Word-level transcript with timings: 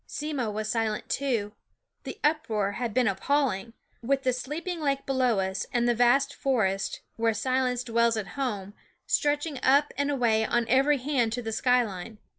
Simmo 0.07 0.49
was 0.49 0.67
silent 0.67 1.07
too; 1.09 1.51
the 2.05 2.19
uproar 2.23 2.71
had 2.71 2.91
been 2.91 3.07
appalling, 3.07 3.73
with 4.01 4.23
the 4.23 4.33
sleeping 4.33 4.79
lake 4.81 5.05
below 5.05 5.39
us, 5.39 5.67
and 5.71 5.87
the 5.87 5.93
vast 5.93 6.33
forest, 6.33 7.01
where 7.17 7.35
silence 7.35 7.83
dwells 7.83 8.17
at 8.17 8.29
home, 8.29 8.73
stretching 9.05 9.59
up 9.63 9.93
and 9.99 10.09
away 10.09 10.43
on 10.43 10.67
every 10.67 10.97
hand 10.97 11.31
to 11.33 11.43
the 11.43 11.51
sky 11.51 11.83
line. 11.83 12.17